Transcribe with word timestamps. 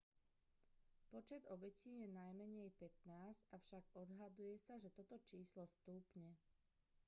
počet 1.13 1.43
obetí 1.55 1.91
je 2.01 2.07
najmenej 2.19 2.69
15 2.81 3.37
avšak 3.57 3.83
odhaduje 4.03 4.55
sa 4.65 4.73
že 4.83 4.89
toto 4.97 5.15
číslo 5.29 5.63
stúpne 5.75 6.29